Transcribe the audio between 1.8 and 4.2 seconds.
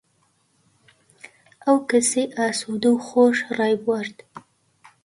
کەسەی ئاسوودەو و خۆش ڕایبوارد،